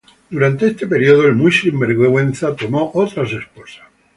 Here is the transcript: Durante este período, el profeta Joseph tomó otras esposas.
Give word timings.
Durante 0.31 0.65
este 0.65 0.87
período, 0.87 1.27
el 1.27 1.37
profeta 1.37 2.17
Joseph 2.17 2.57
tomó 2.57 2.89
otras 2.95 3.31
esposas. 3.33 3.85